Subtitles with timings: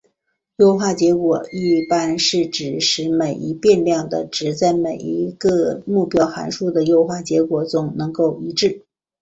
[0.57, 8.83] 优化结果一致是指使每一变量的值在每一子目标函数的优化结果中能够一致。